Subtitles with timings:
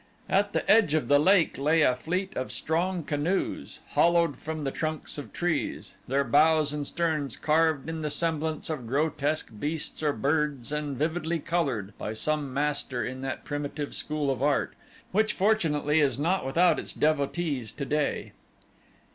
[0.27, 4.71] At the edge of the lake lay a fleet of strong canoes, hollowed from the
[4.71, 10.11] trunks of trees, their bows and sterns carved in the semblance of grotesque beasts or
[10.11, 14.73] birds and vividly colored by some master in that primitive school of art,
[15.11, 18.31] which fortunately is not without its devotees today.